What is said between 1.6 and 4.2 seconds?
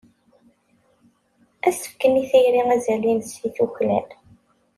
Ad as-fken i tayri azal-ines i tuklal.